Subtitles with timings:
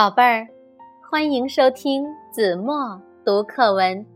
[0.00, 0.48] 宝贝儿，
[1.10, 4.06] 欢迎收听子墨读课文。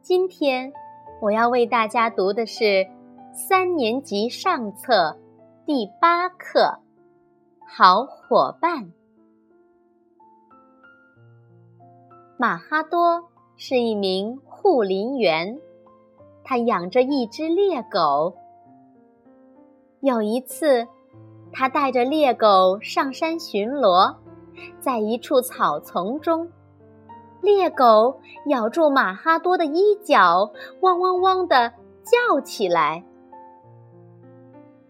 [0.00, 0.72] 今天
[1.20, 2.86] 我要为大家读的是
[3.32, 5.18] 三年级上册
[5.66, 6.60] 第八课
[7.66, 8.84] 《好伙伴》。
[12.36, 13.24] 马哈多
[13.56, 15.58] 是一名护林员，
[16.44, 18.36] 他养着一只猎狗。
[19.98, 20.86] 有一次，
[21.52, 24.14] 他带着猎狗上山巡逻，
[24.80, 26.50] 在一处草丛中，
[27.40, 30.50] 猎狗咬住马哈多的衣角，
[30.80, 33.04] 汪汪汪的叫起来。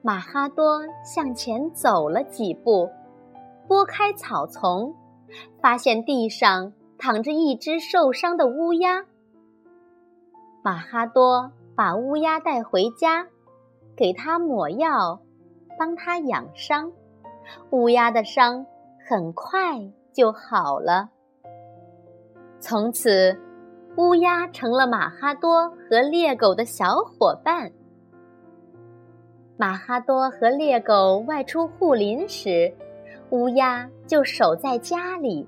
[0.03, 2.91] 马哈多向前走了几步，
[3.67, 4.95] 拨开草丛，
[5.61, 9.05] 发现地上躺着一只受伤的乌鸦。
[10.63, 13.27] 马哈多把乌鸦带回家。
[13.97, 15.21] 给它抹药，
[15.79, 16.91] 帮它养伤。
[17.71, 18.67] 乌鸦的伤
[19.07, 19.79] 很快
[20.15, 21.11] 就好了。
[22.59, 23.39] 从此，
[23.99, 27.71] 乌鸦成了马哈多和猎狗的小伙伴。
[29.59, 32.73] 马哈多和猎狗外出护林时，
[33.29, 35.47] 乌鸦就守在家里。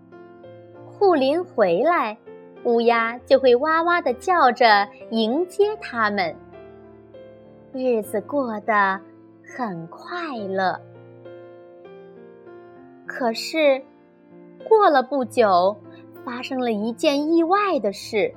[0.84, 2.14] 护林回来，
[2.64, 6.36] 乌鸦就会哇哇的叫着迎接他们。
[7.72, 9.00] 日子过得
[9.42, 10.78] 很快乐，
[13.06, 13.82] 可是
[14.68, 15.76] 过了不久，
[16.24, 18.34] 发生了一件意外的事。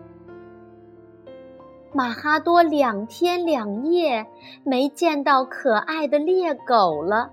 [1.91, 4.25] 马哈多两天两夜
[4.63, 7.31] 没见到可爱的猎狗了，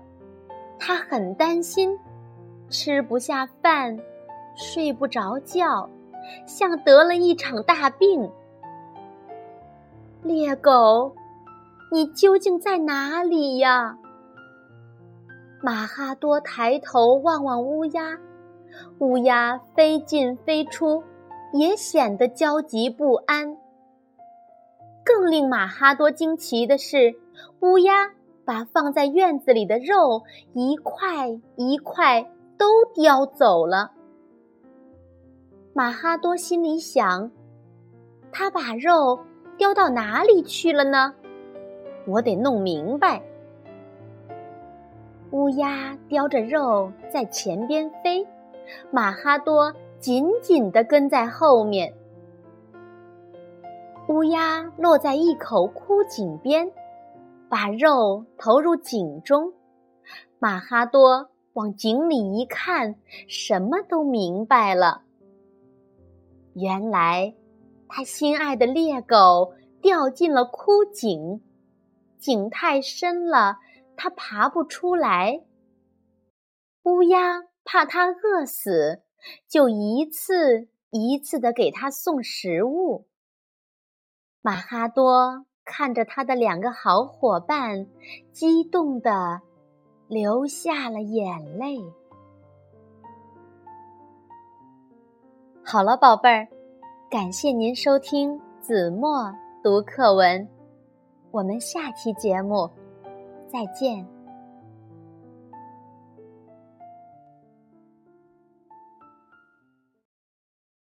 [0.79, 1.97] 他很担心，
[2.69, 3.99] 吃不下饭，
[4.55, 5.89] 睡不着觉，
[6.45, 8.29] 像得了一场大病。
[10.23, 11.15] 猎狗。
[11.89, 13.97] 你究竟在哪里呀？
[15.61, 18.17] 马哈多抬头望望乌鸦，
[18.99, 21.03] 乌鸦飞进飞出，
[21.53, 23.57] 也显得焦急不安。
[25.03, 27.15] 更令马哈多惊奇的是，
[27.61, 28.11] 乌鸦
[28.45, 30.21] 把放在院子里的肉
[30.53, 32.21] 一块一块
[32.57, 33.91] 都叼走了。
[35.73, 37.31] 马哈多心里想：
[38.31, 39.19] 他把肉
[39.57, 41.15] 叼到哪里去了呢？
[42.05, 43.21] 我得弄明白。
[45.31, 48.25] 乌鸦叼着肉在前边飞，
[48.91, 51.93] 马哈多紧紧地跟在后面。
[54.07, 56.71] 乌鸦落在一口枯井边，
[57.49, 59.51] 把肉投入井中。
[60.39, 62.95] 马哈多往井里一看，
[63.27, 65.01] 什么都明白了。
[66.53, 67.33] 原来，
[67.89, 71.41] 他心爱的猎狗掉进了枯井。
[72.17, 73.59] 井太深了，
[73.97, 75.43] 它爬不出来。
[76.83, 79.01] 乌鸦怕它饿死，
[79.49, 83.07] 就一次一次的给它送食物。
[84.41, 87.87] 马哈多看着他的两个好伙伴，
[88.31, 89.41] 激动的
[90.07, 91.77] 流下了眼泪。
[95.61, 96.47] 好了，宝贝儿，
[97.11, 99.29] 感谢您收听子墨
[99.61, 100.47] 读课文。
[101.31, 102.71] 我们下期节目
[103.51, 104.16] 再见。